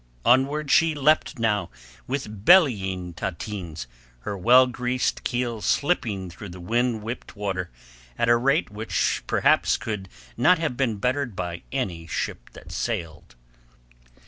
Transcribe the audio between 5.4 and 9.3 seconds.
slipping through the wind whipped water at a rate which